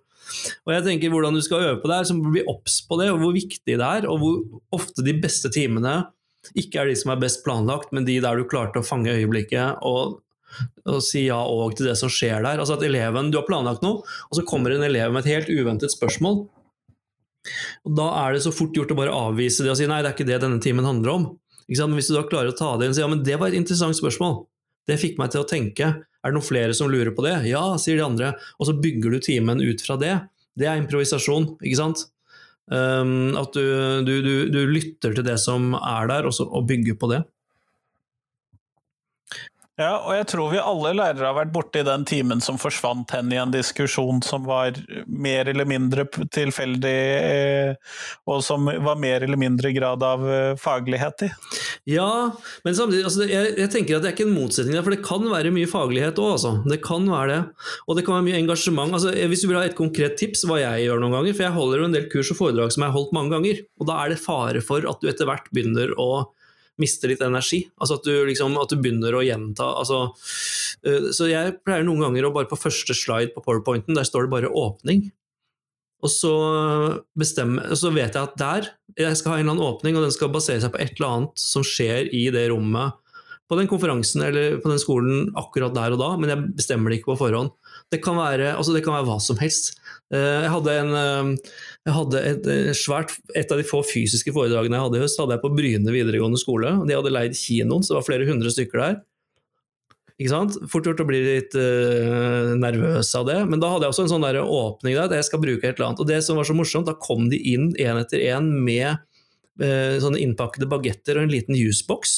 [0.67, 3.09] Og jeg tenker Hvordan du skal øve på det, er som bli obs på det,
[3.09, 4.39] og hvor viktig det er, og hvor
[4.77, 6.03] ofte de beste timene
[6.57, 9.83] ikke er de som er best planlagt, men de der du klarte å fange øyeblikket
[9.87, 10.19] og,
[10.87, 12.61] og si ja òg til det som skjer der.
[12.61, 15.51] Altså at eleven, Du har planlagt noe, og så kommer en elev med et helt
[15.51, 16.45] uventet spørsmål.
[17.87, 20.11] Og Da er det så fort gjort å bare avvise det og si nei, det
[20.11, 21.29] er ikke det denne timen handler om.
[21.69, 23.51] Men hvis du da klarer å ta det inn og si ja, men det var
[23.51, 24.41] et interessant spørsmål,
[24.89, 27.35] det fikk meg til å tenke, er det noen flere som lurer på det?
[27.47, 28.33] Ja, sier de andre.
[28.57, 30.15] Og så bygger du timen ut fra det.
[30.59, 32.07] Det er improvisasjon, ikke sant?
[32.69, 33.65] Um, at du,
[34.05, 37.23] du, du, du, lytter til det som er der, og, så, og bygger på det.
[39.79, 43.29] Ja, og jeg tror vi alle lærere har vært borti den timen som forsvant hen
[43.31, 44.75] i en diskusjon som var
[45.07, 46.03] mer eller mindre
[46.35, 47.93] tilfeldig, eh,
[48.27, 51.31] og som var mer eller mindre grad av eh, faglighet i.
[51.93, 52.09] Ja,
[52.65, 55.05] men samtidig, altså, jeg, jeg, tenker at det er ikke en motsetning der, for det
[55.05, 56.51] kan være mye faglighet òg, altså.
[56.67, 57.69] Det kan være det.
[57.87, 58.97] Og det kan være mye engasjement.
[58.97, 61.55] Altså, hvis du vil ha et konkret tips hva jeg gjør noen ganger, for jeg
[61.55, 64.01] holder jo en del kurs og foredrag som jeg har holdt mange ganger, og da
[64.03, 66.09] er det fare for at du etter hvert begynner å
[66.81, 67.63] mister litt energi.
[67.79, 70.01] Altså at du, liksom, at du begynner å gjenta altså,
[70.87, 74.27] uh, Så jeg pleier noen ganger å bare på første slide på powerpointen, der står
[74.27, 75.09] det bare 'åpning'.
[75.99, 76.33] Og så,
[77.19, 80.15] bestemmer, så vet jeg at der jeg skal ha en eller annen åpning, og den
[80.15, 82.95] skal basere seg på et eller annet som skjer i det rommet
[83.49, 86.99] på den konferansen eller på den skolen akkurat der og da, men jeg bestemmer det
[86.99, 87.51] ikke på forhånd.
[87.89, 89.73] Det kan være, altså det kan være hva som helst.
[90.09, 91.51] Eh, jeg hadde, en, eh,
[91.85, 95.37] jeg hadde et, svært, et av de få fysiske foredragene jeg hadde i høst, hadde
[95.37, 96.73] jeg på Bryne videregående skole.
[96.89, 98.99] De hadde leid kinoen, så det var flere hundre stykker der.
[100.19, 100.57] Ikke sant?
[100.67, 103.37] Fort gjort å bli litt uh, nervøs av det.
[103.47, 105.77] Men da hadde jeg også en sånn der åpning der, at jeg skal bruke et
[105.77, 106.01] eller annet.
[106.03, 108.99] Og det som var så morsomt, da kom de inn én etter én med
[109.63, 112.17] uh, sånne innpakkede bagetter og en liten jusboks.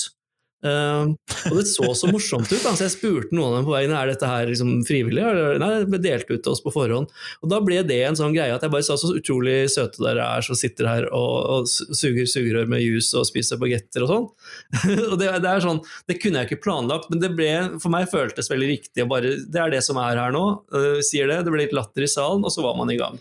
[0.62, 1.13] Uh,
[1.50, 2.76] og det så så morsomt ut, da.
[2.78, 5.24] så jeg spurte noen av dem på veien er dette her liksom frivillig.
[5.26, 5.58] Eller?
[5.62, 7.10] Nei, det ble delt ut til oss på forhånd.
[7.41, 10.28] Og da ble det en sånn greie at jeg bare sa så utrolig søte dere
[10.38, 14.30] er som sitter her og, og suger sugerør med juice og spiser bagetter og sånn.
[15.12, 18.12] og det, det, er sånn, det kunne jeg ikke planlagt, men det ble, for meg
[18.12, 19.08] føltes veldig riktig.
[19.10, 20.45] Bare, det er det som er her nå,
[20.76, 21.41] uh, sier det.
[21.45, 23.17] Det ble litt latter i salen, og så var man i gang.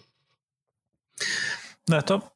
[1.90, 2.29] Nettopp.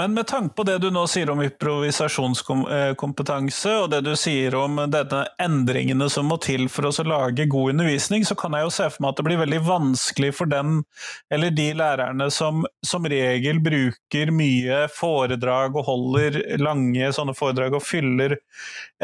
[0.00, 4.78] Men med tanke på det du nå sier om improvisasjonskompetanse, og det du sier om
[4.88, 8.86] denne endringene som må til for å lage god undervisning, så kan jeg jo se
[8.88, 10.88] for meg at det blir veldig vanskelig for den,
[11.28, 17.84] eller de lærerne som som regel bruker mye foredrag og holder lange sånne foredrag og
[17.84, 18.38] fyller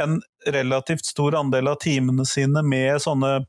[0.00, 0.16] en
[0.48, 3.44] relativt stor andel av timene sine med sånne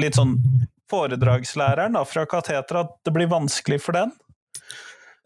[0.00, 0.40] litt sånn
[0.88, 4.08] foredragslæreren da, fra kateteret, at det blir vanskelig for den?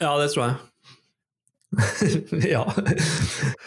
[0.00, 0.54] Ja, det tror jeg.
[2.54, 2.64] ja.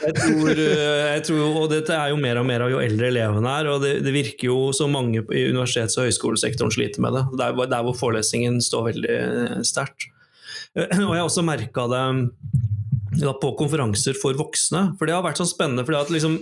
[0.03, 3.07] Jeg tror, eh, jeg tror, og dette er jo mer og mer av jo eldre
[3.13, 7.15] elevene er, og det, det virker jo som mange i universitets- og høyskolesektoren sliter med
[7.15, 7.23] det.
[7.39, 10.09] Der, der hvor forelesningen står veldig eh, sterkt.
[10.73, 12.01] Og jeg har også merka det
[13.21, 14.81] da, på konferanser for voksne.
[14.97, 15.85] For det har vært sånn spennende.
[15.85, 16.39] Liksom,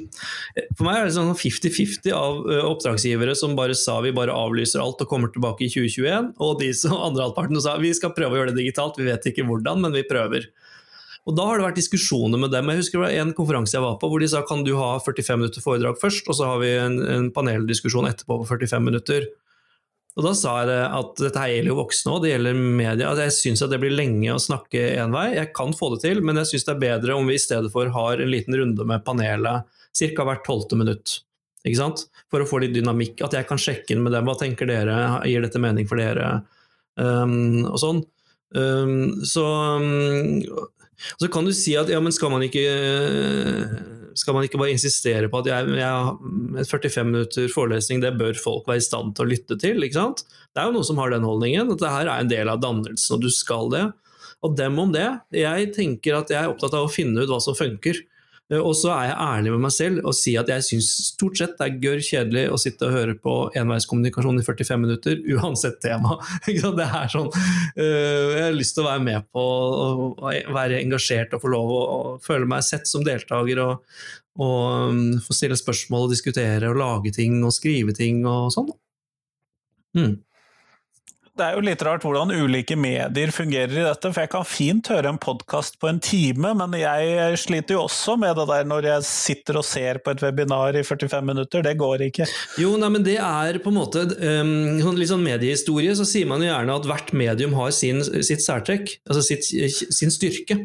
[0.79, 2.39] for meg er det sånn 50-50 av
[2.71, 6.71] oppdragsgivere som bare sa vi bare avlyser alt og kommer tilbake i 2021, og de
[6.79, 9.83] som andre halvparten sa vi skal prøve å gjøre det digitalt, vi vet ikke hvordan,
[9.83, 10.47] men vi prøver.
[11.29, 12.69] Og Da har det vært diskusjoner med dem.
[12.71, 14.95] Jeg husker det var en konferanse jeg var på hvor de sa kan du ha
[14.97, 19.27] 45 minutter foredrag først, og så har vi en, en paneldiskusjon etterpå på 45 minutter.
[20.17, 23.11] Og Da sa jeg at dette her gjelder jo voksne òg, det gjelder media.
[23.13, 25.27] At jeg syns det blir lenge å snakke én vei.
[25.37, 27.71] Jeg kan få det til, men jeg syns det er bedre om vi i stedet
[27.71, 29.69] for har en liten runde med panelet
[30.01, 30.25] ca.
[30.27, 31.21] hvert tolvte minutt.
[31.61, 32.05] Ikke sant?
[32.33, 33.21] For å få litt dynamikk.
[33.23, 34.27] At jeg kan sjekke inn med dem.
[34.27, 34.97] Hva tenker dere?
[35.29, 36.41] Gir dette mening for dere?
[36.99, 38.03] Um, og sånn.
[38.57, 39.45] Um, så
[39.79, 40.41] um,
[41.17, 42.65] så kan du si at ja, men skal man ikke
[44.17, 48.67] skal man ikke bare insistere på at jeg, jeg, 45 minutter forelesning det bør folk
[48.67, 49.79] være i stand til å lytte til?
[49.85, 50.25] ikke sant?
[50.51, 52.61] Det er jo noen som har den holdningen, at det her er en del av
[52.63, 53.85] dannelsen, og du skal det.
[54.41, 55.07] Og dem om det.
[55.37, 58.01] Jeg tenker at jeg er opptatt av å finne ut hva som funker.
[58.51, 61.39] Eh, og så er jeg ærlig med meg selv og sier at jeg syns stort
[61.39, 65.79] sett det er gørr kjedelig å sitte og høre på enveiskommunikasjon i 45 minutter, uansett
[65.83, 66.17] tema.
[66.47, 67.29] Det er sånn,
[67.75, 71.75] eh, jeg har lyst til å være med på å være engasjert og få lov
[71.75, 71.85] å
[72.23, 73.63] føle meg sett som deltaker.
[73.63, 74.01] og,
[74.41, 78.69] og mm, få stille spørsmål og diskutere og lage ting og skrive ting og sånn.
[79.97, 80.19] Mm
[81.39, 84.89] det er jo litt rart hvordan ulike medier fungerer i dette, for jeg kan fint
[84.91, 88.87] høre en podkast på en time, men jeg sliter jo også med det der når
[88.89, 92.27] jeg sitter og ser på et webinar i 45 minutter, det går ikke.
[92.61, 96.43] Jo, nei, men det er på en måte um, litt sånn mediehistorie, så sier man
[96.43, 99.47] jo gjerne at hvert medium har sin, sitt særtrekk, altså sitt,
[99.87, 100.59] sin styrke.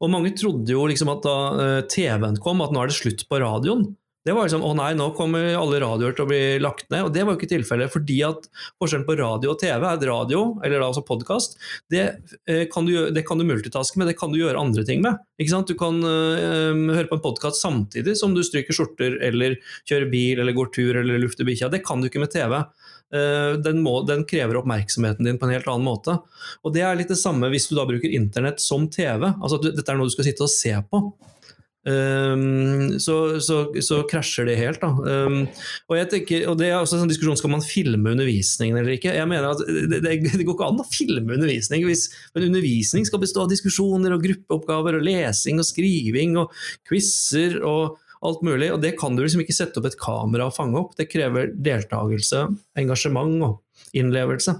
[0.00, 3.28] Og mange trodde jo liksom at da uh, TV-en kom, at nå er det slutt
[3.28, 3.90] på radioen.
[4.28, 7.06] Det var liksom å nei, nå kommer alle radioer til å bli lagt ned.
[7.06, 8.44] Og det var jo ikke tilfellet, fordi at
[8.76, 11.56] forskjellen på radio og TV er at radio, eller altså podkast,
[11.88, 12.02] det,
[12.44, 15.16] eh, det, kan du multitaske med, det kan du gjøre andre ting med.
[15.40, 15.72] Ikke sant?
[15.72, 19.56] Du kan uh, høre på en podkast samtidig som du stryker skjorter eller
[19.88, 21.72] kjører bil eller går tur eller lufter bikkja.
[21.72, 22.58] Det kan du ikke med TV.
[23.08, 26.18] Den, må, den, krever oppmerksomheten din på en helt annen måte.
[26.60, 29.30] Og Det er litt det samme hvis du da bruker internett som TV.
[29.30, 31.06] Altså at Dette er noe du skal sitte og se på.
[31.86, 34.82] Um, så, så, så, krasjer det helt.
[34.82, 34.90] Da.
[35.26, 35.44] Um,
[35.88, 39.14] og, tenker, og, det er også en sånn diskusjon skal man filme undervisningen eller ikke.
[39.16, 41.86] Jeg mener at det, det, det går ikke an å filme undervisning.
[41.88, 46.52] Hvis en undervisning skal bestå av diskusjoner og gruppeoppgaver og lesing og skriving og
[46.88, 48.72] quizer og alt mulig.
[48.74, 50.96] Og det kan du liksom ikke sette opp et kamera og fange opp.
[50.98, 52.48] Det krever deltakelse,
[52.80, 54.58] engasjement og innlevelse.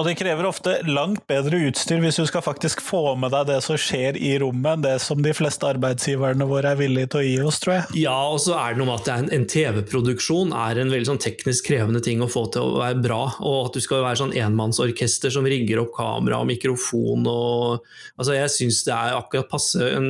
[0.00, 3.58] Og det krever ofte langt bedre utstyr hvis du skal faktisk få med deg det
[3.66, 7.24] som skjer i rommet, enn det som de fleste arbeidsgiverne våre er villige til å
[7.26, 8.00] gi oss, tror jeg.
[8.06, 11.20] Ja, og så er det noe med at en, en TV-produksjon er en veldig sånn
[11.20, 13.20] teknisk krevende ting å få til å være bra.
[13.44, 17.84] Og at du skal være sånn enmannsorkester som rigger opp kamera og mikrofon og
[18.20, 20.08] Altså, jeg syns det er akkurat passe en,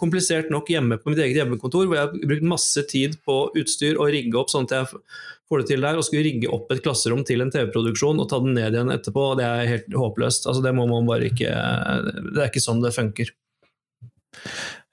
[0.00, 3.98] komplisert nok hjemme på mitt eget hjemmekontor, hvor jeg har brukt masse tid på utstyr
[3.98, 5.02] og rigge opp sånn at jeg
[5.50, 8.40] får det til der, og skulle rigge opp et klasserom til en TV-produksjon og ta
[8.42, 10.48] den ned igjen etterpå, det er helt håpløst.
[10.48, 13.34] Altså, det må man bare ikke Det er ikke sånn det funker.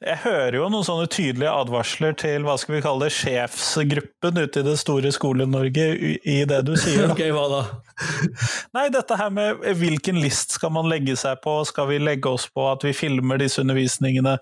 [0.01, 4.63] Jeg hører jo noen sånne tydelige advarsler til hva skal vi kalle det, sjefsgruppen ute
[4.63, 5.85] i det store Skole-Norge
[6.25, 7.05] i det du sier.
[7.13, 7.61] ok, hva da?
[8.73, 12.47] Nei, dette her med hvilken list skal man legge seg på, skal vi legge oss
[12.49, 14.39] på at vi filmer disse undervisningene,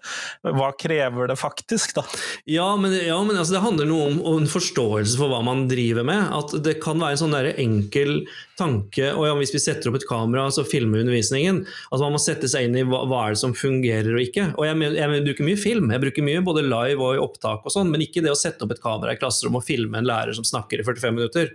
[0.48, 2.06] hva krever det faktisk, da?
[2.48, 5.68] Ja, men, ja, men altså, det handler noe om, om, en forståelse for hva man
[5.68, 6.32] driver med.
[6.40, 8.22] At det kan være en sånn der enkel
[8.60, 12.20] tanke og ja, hvis vi setter opp et kamera så filmer undervisningen, at man må
[12.22, 14.50] sette seg inn i hva, hva er det som fungerer og ikke.
[14.56, 15.92] Og jeg, jeg bruker mye film.
[15.94, 18.66] Jeg bruker mye både live og i opptak, og sånn, men ikke det å sette
[18.66, 21.54] opp et kamera i klasserom og filme en lærer som snakker i 45 minutter.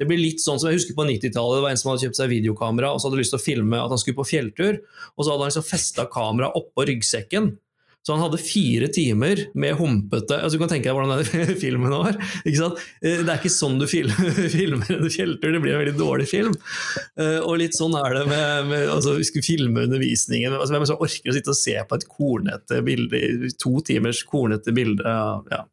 [0.00, 1.58] Det blir litt sånn som jeg husker på 90-tallet.
[1.60, 3.80] Det var en som hadde kjøpt seg videokamera og så hadde lyst til å filme
[3.80, 4.80] at han skulle på fjelltur.
[5.14, 7.52] Og så hadde han liksom festa kameraet oppå ryggsekken
[8.04, 11.92] så han hadde fire timer med humpete altså Du kan tenke deg hvordan den filmen
[11.94, 12.18] var.
[12.44, 12.82] Ikke sant?
[13.00, 16.52] Eh, det er ikke sånn du filmer en fjelltur, det blir en veldig dårlig film.
[17.16, 20.52] Eh, og litt sånn er det med, med altså, Vi skulle filme undervisningen.
[20.52, 23.22] Altså, hvem som orker å sitte og se på et kornete bilde,
[23.62, 25.16] to timers kornete bilde?
[25.54, 25.64] Ja.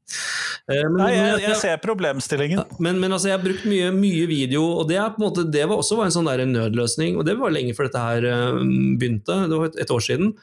[0.72, 2.63] Eh, men, Nei, jeg, jeg, ser problemstillingen.
[2.80, 5.50] Men, men, altså, jeg har brukt mye, mye video, og det, er på en måte,
[5.52, 7.20] det var også en sånn der nødløsning.
[7.20, 10.38] Og det var lenge før dette her begynte, det var et, et år siden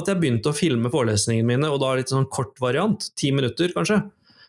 [0.00, 3.74] at jeg begynte å filme forelesningene mine, og da litt sånn kort variant, ti minutter
[3.74, 4.02] kanskje.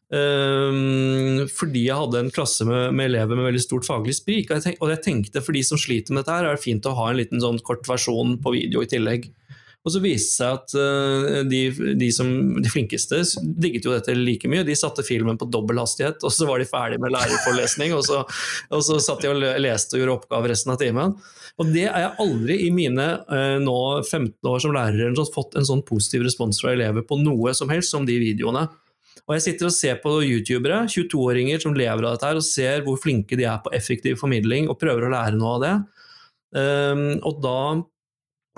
[0.09, 4.49] Um, fordi jeg hadde en klasse med, med, elever med veldig stort faglig sprik.
[4.49, 6.65] Og jeg, tenk, og jeg, tenkte for de som sliter med dette, her, er det
[6.65, 9.29] fint å ha en liten sånn kort versjon på video i tillegg.
[9.87, 11.59] Og så viste det seg at uh, de,
[11.95, 12.27] de, som,
[12.59, 13.21] de, flinkeste
[13.63, 14.65] digget jo dette like mye.
[14.67, 17.95] De satte filmen på dobbel hastighet, og så var de ferdig med lærerforelesning.
[17.95, 18.25] Og så,
[18.75, 21.15] og så satt de og leste og gjorde oppgave resten av timen.
[21.59, 25.67] Og det er jeg aldri i mine uh, nå 15 år som lærer fått en
[25.67, 28.67] sånn positiv respons fra elever på noe som helst som de videoene.
[29.29, 32.83] Og jeg sitter og ser på youtubere, 22-åringer som lever av dette her, og ser
[32.85, 35.73] hvor flinke de er på effektiv formidling, og prøver å lære noe av det.
[36.49, 37.59] Um, og da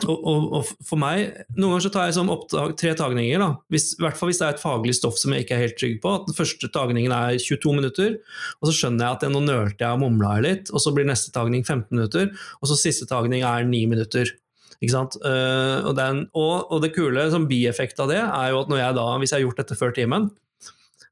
[0.07, 3.41] og, og, og, for meg, Noen ganger så tar jeg sånn opptak, tre tagninger.
[3.41, 5.63] da, hvis, I hvert fall hvis det er et faglig stoff som jeg ikke er
[5.65, 6.13] helt trygg på.
[6.17, 8.17] at Den første tagningen er 22 minutter,
[8.59, 10.71] og så skjønner jeg at nå nølte jeg og mumla litt.
[10.73, 14.31] og Så blir neste tagning 15 minutter, og så siste tagning er 9 minutter.
[14.81, 15.17] Ikke sant?
[15.21, 18.97] Uh, og, den, og, det kule som bieffekt av det er jo at når jeg
[18.97, 20.31] da, hvis jeg har gjort dette før timen,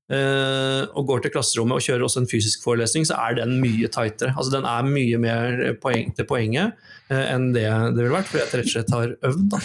[0.10, 4.34] og går til klasserommet og kjører også en fysisk forelesning, så er den mye tightere.
[4.36, 6.78] Altså Den er mye mer poeng til poenget
[7.12, 9.44] uh, enn det det ville vært, fordi jeg rett og slett har øvd.
[9.54, 9.62] da.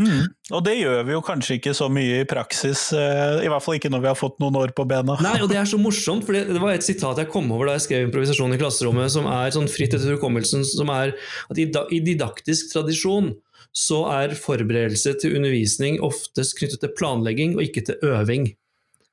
[0.00, 0.24] Mm.
[0.56, 3.76] Og det gjør vi jo kanskje ikke så mye i praksis, uh, i hvert fall
[3.76, 5.18] ikke når vi har fått noen år på bena.
[5.24, 7.76] Nei, og det er så morsomt, for det var et sitat jeg kom over da
[7.76, 11.14] jeg skrev improvisasjon i klasserommet, som er sånn fritt etter hukommelsen, som er
[11.52, 13.34] at i, i didaktisk tradisjon
[13.76, 18.50] så er forberedelse til undervisning oftest knyttet til planlegging og ikke til øving.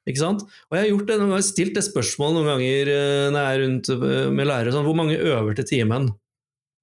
[0.09, 0.41] Ikke sant?
[0.69, 3.51] Og jeg har gjort det, jeg har stilt det spørsmålet noen ganger eh, når jeg
[3.51, 4.73] er rundt eh, med lærere.
[4.73, 6.09] Sånn, hvor mange øver til timen?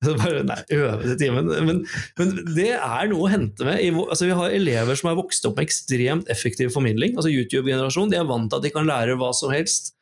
[0.20, 1.78] Bare, nei, øve til timen men,
[2.18, 3.80] men, det er noe å hente med.
[4.04, 7.16] Altså, vi har elever som har vokst opp med ekstremt effektiv formidling.
[7.16, 9.94] altså YouTube-generasjon, De er vant til at de kan lære hva som helst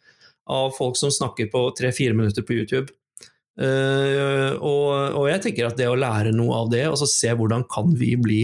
[0.51, 2.93] av folk som snakker på tre-fire minutter på YouTube.
[3.55, 7.31] Uh, og, og, jeg tenker at det å lære noe av det, og så se
[7.39, 8.41] hvordan kan vi bli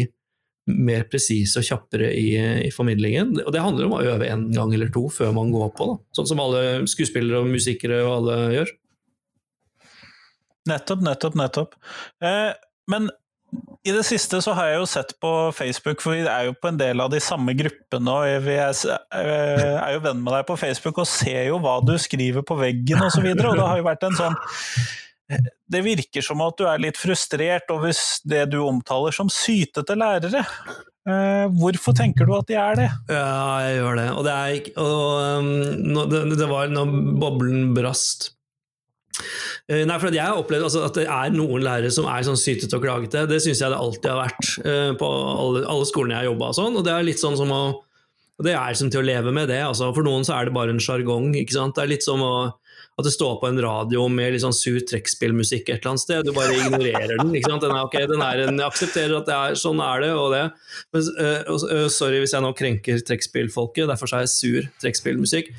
[0.70, 2.28] mer presise og kjappere i,
[2.66, 3.34] i, formidlingen.
[3.44, 5.98] Og det handler om å øve en gang eller to før man går på, da.
[6.16, 8.74] sånn som alle skuespillere og musikere og alle gjør.
[10.70, 11.76] Nettopp, nettopp, nettopp.
[12.22, 12.52] Eh,
[12.90, 13.08] men
[13.82, 16.70] i det siste så har jeg jo sett på Facebook, for vi er jo på
[16.70, 21.00] en del av de samme gruppene, og vi er, jo venn med deg på Facebook
[21.00, 23.80] og ser jo hva du skriver på veggen osv., og, så videre, og det har
[23.80, 24.36] jo vært en sånn
[25.70, 27.94] det virker som at du er litt frustrert over
[28.30, 30.44] det du omtaler som sytete lærere.
[31.08, 32.88] Eh, hvorfor tenker du at de er det?
[33.08, 34.08] Ja, jeg gjør det.
[34.16, 35.06] Og det, er og,
[35.40, 38.32] um, det, det var når boblen brast.
[39.70, 42.38] Eh, nei, for Jeg har opplevd altså, at det er noen lærere som er sånn
[42.40, 43.26] sytete og klagete.
[43.30, 46.50] Det syns jeg det alltid har vært uh, på alle, alle, skolene jeg har jobba.
[46.58, 47.62] Sånn, og det er litt sånn som å
[48.40, 49.60] Det er som til å leve med det.
[49.60, 51.32] Altså, for noen så er det bare en sjargong.
[51.36, 52.34] Det er litt som å
[53.00, 56.26] at det står på en radio med litt sånn sur trekkspillmusikk et eller annet sted.
[56.26, 57.34] Du bare ignorerer den.
[57.34, 57.64] ikke sant?
[57.64, 60.34] Den er, okay, den er en, jeg aksepterer at det er, sånn er det, og
[60.34, 60.42] det.
[60.94, 65.50] Men, uh, uh, sorry hvis jeg nå krenker trekkspillfolket, derfor er jeg sur trekkspillmusikk.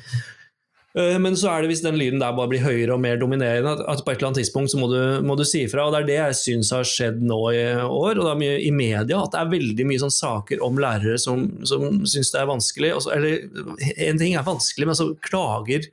[0.92, 3.78] Uh, men så er det hvis den lyden der bare blir høyere og mer dominerende,
[3.88, 5.86] at, på et eller annet tidspunkt så må du, må du si ifra.
[5.86, 8.58] Og det er det jeg syns har skjedd nå i år, og det er mye
[8.60, 12.42] i media, at det er veldig mye sånn saker om lærere som, som syns det
[12.42, 12.96] er vanskelig.
[12.98, 15.88] Også, eller en ting er vanskelig, men så klager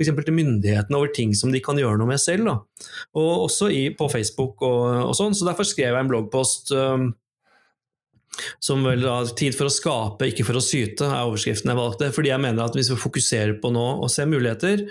[0.00, 0.24] f.eks.
[0.24, 2.48] til myndighetene over ting som de kan gjøre noe med selv.
[2.48, 2.86] Da.
[3.20, 5.36] Og også i, på Facebook og, og, sånn.
[5.36, 7.10] Så derfor skrev jeg en bloggpost um,
[8.62, 12.12] Som vel da 'Tid for å skape, ikke for å syte' er overskriften jeg valgte.
[12.14, 14.86] Fordi jeg mener at hvis vi fokuserer på nå og ser muligheter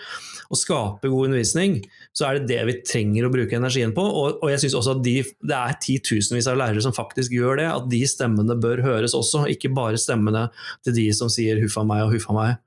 [0.49, 1.79] og skape god undervisning,
[2.13, 4.01] så er det det vi trenger å bruke energien på.
[4.01, 7.61] Og, og jeg synes også at de, det er titusenvis av lærere som faktisk gjør
[7.61, 7.67] det.
[7.69, 10.47] At de stemmene bør høres også, ikke bare stemmene
[10.85, 12.57] til de som sier 'huffa meg' og 'huffa meg'.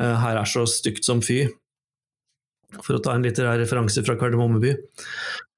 [0.00, 1.46] Eh, her er så stygt som fy.
[2.82, 4.72] For å ta en litterær referanse fra Kardemommeby.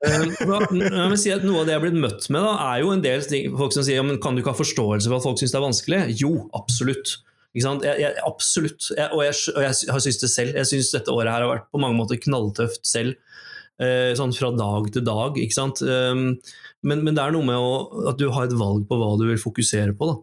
[0.05, 3.25] Uh, si noe av det jeg har blitt møtt med, da, er jo en del
[3.27, 5.55] ting, folk som sier ja, men kan du ikke ha forståelse for at folk syns
[5.55, 6.03] det er vanskelig?
[6.21, 7.17] Jo, absolutt.
[7.57, 8.91] Jeg, jeg, absolutt.
[8.93, 10.59] Jeg, og, jeg, og jeg har syntes det selv.
[10.61, 13.17] Jeg syns dette året her har vært på mange måter knalltøft selv.
[13.79, 15.39] Eh, sånn fra dag til dag.
[15.39, 15.83] Ikke sant?
[15.83, 16.33] Um,
[16.83, 19.29] men, men, det er noe med å, at du har et valg på hva du
[19.31, 20.11] vil fokusere på.
[20.11, 20.19] da.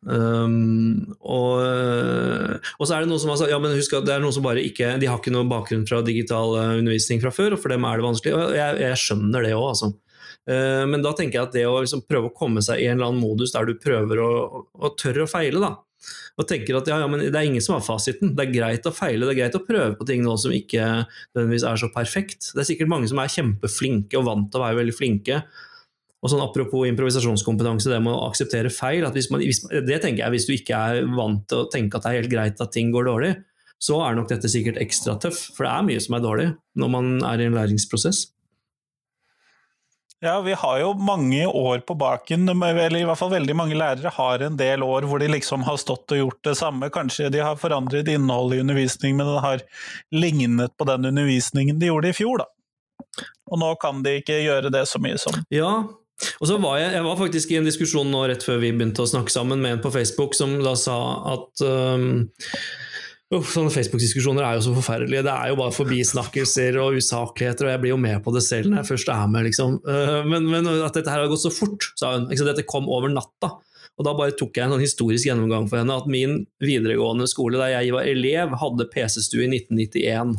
[0.00, 4.14] Um, og, og, så er det noen som har sagt ja, men husk at det
[4.14, 7.32] er noen som bare ikke De har ikke noen bakgrunn fra digital uh, undervisning fra
[7.34, 8.32] før, og for dem er det vanskelig.
[8.38, 9.92] Og jeg, jeg skjønner det òg, altså.
[10.48, 12.96] Uh, men da tenker jeg at det å liksom prøve å komme seg i en
[12.96, 15.74] eller annen modus der du prøver å, å, å tørre å feile, da.
[16.40, 18.32] Og tenker at ja, ja, men det er ingen som har fasiten.
[18.36, 20.86] Det er greit å feile, det er greit å prøve på ting nå som ikke
[21.04, 22.52] nødvendigvis er så perfekt.
[22.54, 25.42] Det er sikkert mange som er kjempeflinke og vant til å være veldig flinke,
[26.20, 29.06] og sånn Apropos improvisasjonskompetanse, det med å akseptere feil.
[29.32, 32.10] Man, hvis, det tenker jeg, Hvis du ikke er vant til å tenke at det
[32.10, 33.30] er helt greit at ting går dårlig,
[33.80, 35.40] så er nok dette sikkert ekstra tøff.
[35.56, 38.26] For det er mye som er dårlig når man er i en læringsprosess.
[40.20, 44.10] Ja, vi har jo mange år på baken, eller i hvert fall veldig mange lærere
[44.12, 46.90] har en del år hvor de liksom har stått og gjort det samme.
[46.92, 49.64] Kanskje de har forandret innholdet i undervisning, men det har
[50.12, 52.50] lignet på den undervisningen de gjorde i fjor, da.
[53.48, 55.72] Og nå kan de ikke gjøre det så mye som Ja,
[56.40, 59.04] og så var jeg, jeg var faktisk i en diskusjon nå rett før vi begynte
[59.04, 60.98] å snakke sammen med en på Facebook som da sa
[61.36, 62.06] at um,
[63.30, 65.22] uh, Sånne Facebook-diskusjoner er jo så forferdelige.
[65.22, 68.66] Det er jo bare forbisnakkelser og usakligheter, og jeg blir jo med på det selv
[68.66, 69.46] når jeg først er med.
[69.46, 69.76] Liksom.
[69.86, 72.26] Uh, men, men, at dette her har gått så fort, sa hun.
[72.26, 73.52] Dette kom over natta.
[74.00, 75.94] Og da bare tok jeg en sånn historisk gjennomgang for henne.
[75.94, 80.34] At min videregående skole der jeg var elev, hadde PC-stue i 1991.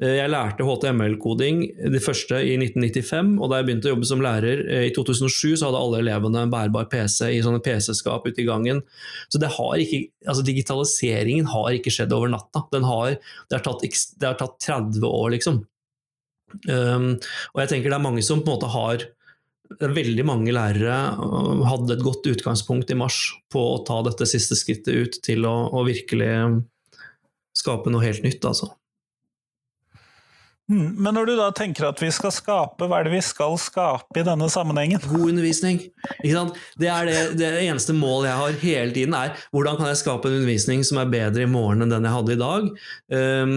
[0.00, 4.24] Eh, jeg lærte HTML-koding det første i 1995, og da jeg begynte å jobbe som
[4.24, 8.42] lærer eh, i 2007, så hadde alle elevene en bærbar PC i sånne PC-skap ute
[8.42, 8.82] i gangen.
[9.32, 12.64] Så har ikke, altså digitaliseringen har ikke skjedd over natta.
[12.72, 15.64] Har, det, har tatt, det, har tatt, 30 år, liksom.
[16.68, 17.14] Um,
[17.54, 19.06] og jeg tenker det er mange som på en måte har
[19.72, 24.52] Veldig mange lærere øh, hadde et godt utgangspunkt i mars på å ta dette siste
[24.60, 26.28] skrittet ut til å, å virkelig
[27.56, 28.68] skape noe helt nytt, altså.
[30.72, 33.58] Mm, men når du da tenker at vi skal skape, hva er det vi skal
[33.60, 35.02] skape i denne sammenhengen?
[35.10, 35.82] God undervisning.
[36.22, 40.30] Det er det, det, eneste målet jeg har hele tiden, er hvordan kan jeg skape
[40.30, 42.70] en undervisning som er bedre i morgen enn den jeg hadde i dag.
[43.12, 43.54] Um,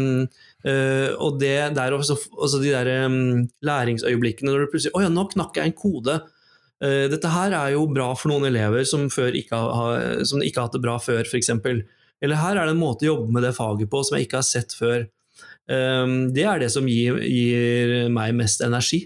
[0.67, 5.13] uh, og det der også, også de der um, læringsøyeblikkene når du plutselig Å ja,
[5.13, 6.19] nå knakk jeg en kode.
[6.83, 10.67] Uh, dette her er jo bra for noen elever som, ikke har, som ikke har
[10.67, 11.53] hatt det bra før, f.eks.
[12.23, 14.41] Eller her er det en måte å jobbe med det faget på som jeg ikke
[14.41, 15.05] har sett før.
[15.71, 19.05] Ehm, det er det som gir, gir meg mest energi.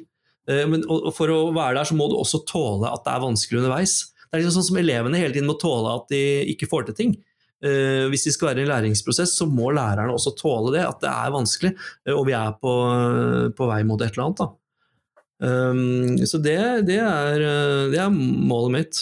[0.49, 3.61] Ehm, men, for å være der, så må du også tåle at det er vanskelig
[3.61, 3.97] underveis.
[4.27, 6.21] Det er liksom sånn som elevene hele tiden må tåle at de
[6.53, 7.17] ikke får til ting.
[7.59, 11.01] Uh, hvis de skal være i en læringsprosess, så må lærerne også tåle det, at
[11.03, 11.71] det er vanskelig,
[12.07, 12.75] uh, og vi er på,
[13.57, 14.39] på, vei mot et eller annet.
[14.39, 16.23] Da.
[16.29, 16.55] så det,
[16.87, 17.43] det, er,
[17.91, 19.01] det, er, målet mitt.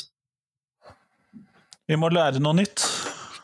[1.85, 2.81] Vi må lære noe nytt.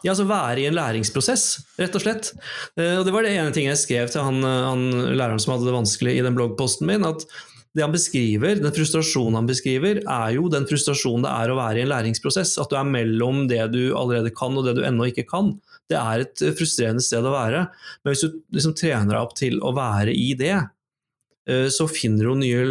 [0.04, 1.46] Ja, altså være i en læringsprosess,
[1.80, 2.34] rett og slett.
[2.76, 4.84] Eh, og Det var det ene ting jeg skrev til han, eh, han
[5.16, 7.06] læreren som hadde det vanskelig i den bloggposten min.
[7.08, 7.24] at
[7.74, 11.80] det han beskriver, Den frustrasjonen han beskriver, er jo den frustrasjonen det er å være
[11.80, 12.60] i en læringsprosess.
[12.60, 15.60] At du er mellom det du allerede kan og det du ennå ikke kan.
[15.89, 17.72] Det er et eh, frustrerende sted å være.
[18.04, 20.68] Men hvis du liksom trener deg opp til å være i det,
[21.44, 22.62] så finner du nye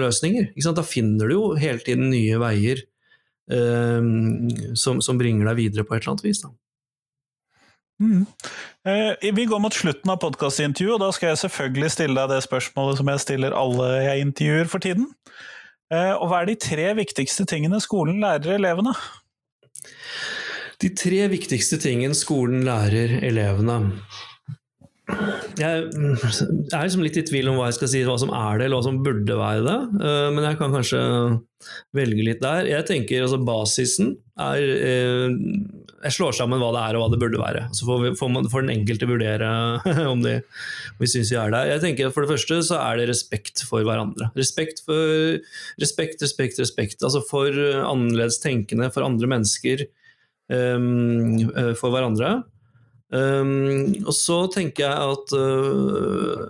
[0.00, 0.54] løsninger.
[0.56, 2.80] Da finner du jo hele tiden nye veier
[3.52, 6.40] um, som, som, bringer deg videre på et eller annet vis.
[6.40, 6.48] Da.
[8.02, 8.26] Mm.
[8.88, 12.42] Eh, vi går mot slutten av podkastintervjuet, og da skal jeg selvfølgelig stille deg det
[12.48, 15.06] spørsmålet som jeg stiller alle jeg intervjuer for tiden.
[15.92, 18.96] Eh, og hva er de tre viktigste tingene skolen lærer elevene?
[20.82, 23.78] De tre viktigste tingene skolen lærer elevene
[25.58, 28.66] jeg er liksom litt i tvil om hva jeg skal si, hva som er det,
[28.66, 29.78] eller hva som burde være det.
[30.08, 31.00] Eh, men jeg kan kanskje
[31.96, 32.68] velge litt der.
[32.70, 34.62] Jeg tenker altså basisen er
[36.02, 37.60] Jeg slår sammen hva det er og hva det burde være.
[37.76, 39.48] Så får, vi, får, man, får den enkelte vurdere
[40.12, 40.34] om, de,
[40.96, 41.70] om vi syns vi er der.
[41.74, 44.32] Jeg tenker For det første så er det respekt for hverandre.
[44.38, 45.38] Respekt, for,
[45.82, 46.98] respekt, respekt, respekt.
[47.06, 47.50] Altså for
[47.86, 49.86] annerledes tenkende, for andre mennesker,
[50.50, 51.38] um,
[51.78, 52.40] for hverandre.
[53.12, 56.46] Um, og så tenker jeg at uh,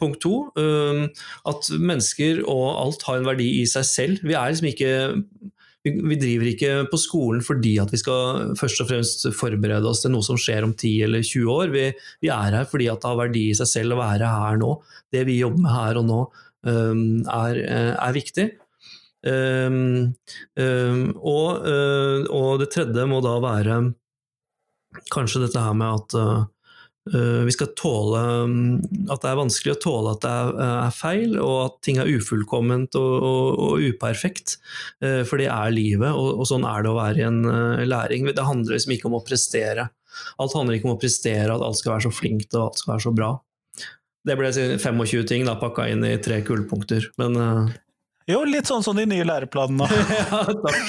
[0.00, 1.04] punkt to um,
[1.46, 4.18] at mennesker og alt har en verdi i seg selv.
[4.26, 4.90] Vi er liksom ikke
[5.84, 10.14] vi, driver ikke på skolen fordi at vi skal først og fremst forberede oss til
[10.14, 11.72] noe som skjer om 10 eller 20 år.
[11.74, 11.86] Vi,
[12.24, 14.74] vi er her fordi det har verdi i seg selv å være her nå.
[15.12, 16.20] Det vi jobber med her og nå,
[16.70, 17.60] um, er,
[17.94, 18.48] er viktig.
[19.24, 20.14] Um,
[20.60, 23.78] um, og, uh, og, det tredje må da være
[25.12, 26.44] kanskje dette her med at uh,
[27.04, 28.52] vi skal tåle um,
[29.12, 30.52] at det er vanskelig å tåle at det er,
[30.86, 34.56] er feil, og at ting er ufullkomment og, og, og uperfekt.
[35.04, 37.42] Uh, for det er livet, og, og, sånn er det å være i en
[37.84, 38.30] læring.
[38.32, 39.90] Det handler liksom ikke om å prestere.
[40.40, 42.94] Alt handler ikke om å prestere, at alt skal være så flinkt og alt skal
[42.94, 43.30] være så bra.
[44.24, 44.48] Det ble
[44.80, 47.36] 25 ting da, pakka inn i tre kullpunkter, men
[48.30, 49.88] jo, litt sånn som de nye læreplanene.
[50.20, 50.84] ja, takk.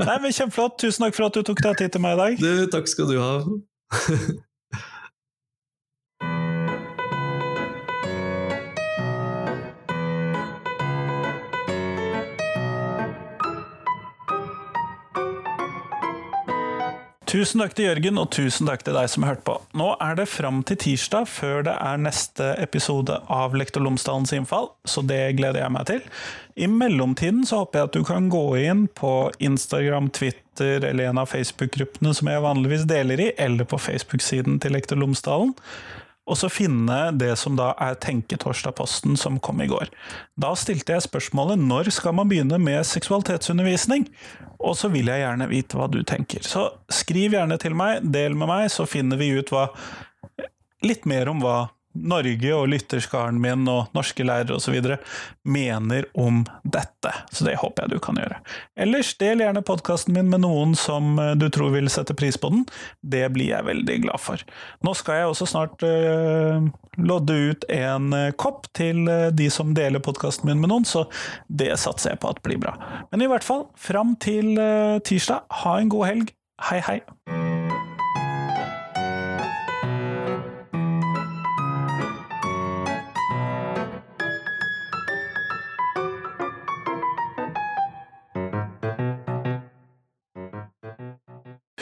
[0.00, 0.78] Nei, men Kjempeflott.
[0.80, 2.42] Tusen takk for at du tok deg tid til meg i dag.
[2.42, 3.32] Du, takk skal du ha.
[17.28, 19.58] Tusen takk til Jørgen, og tusen takk til deg som har hørt på.
[19.76, 24.70] Nå er det fram til tirsdag før det er neste episode av Lektor Lomsdalens innfall,
[24.88, 26.00] så det gleder jeg meg til.
[26.56, 29.12] I mellomtiden så håper jeg at du kan gå inn på
[29.44, 34.78] Instagram, Twitter eller en av Facebook-gruppene som jeg vanligvis deler i, eller på Facebook-siden til
[34.78, 35.52] Lektor Lomsdalen
[36.28, 39.88] og så finne det som da er Tenketorsdag-posten som kom i går.
[40.36, 44.06] Da stilte jeg spørsmålet når skal man begynne med seksualitetsundervisning?
[44.58, 46.44] Og så vil jeg gjerne vite hva du tenker.
[46.44, 49.70] Så skriv gjerne til meg, del med meg, så finner vi ut hva
[50.86, 54.76] Litt mer om hva Norge og lytterskaren min og norske lærere osv.
[55.44, 57.12] mener om dette.
[57.32, 58.40] Så det håper jeg du kan gjøre.
[58.78, 62.52] Ellers, del gjerne podkasten min med noen som eh, du tror vil sette pris på
[62.54, 62.64] den.
[63.02, 64.44] Det blir jeg veldig glad for.
[64.86, 66.68] Nå skal jeg også snart øh,
[66.98, 71.04] lodde ut en uh, kopp til de som deler podkasten min med noen, så
[71.46, 72.74] det satser jeg på at blir bra.
[73.12, 74.58] Men i hvert fall, fram til
[75.06, 76.34] tirsdag, ha en god helg.
[76.70, 77.47] Hei, hei!